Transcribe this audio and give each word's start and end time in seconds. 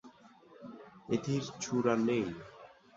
এটির 1.09 1.43
চূড়া 1.61 1.93
নেই। 2.07 2.25